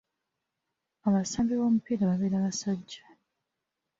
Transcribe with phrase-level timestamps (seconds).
[1.07, 3.03] Abasambi b'omupiira babeera basajja.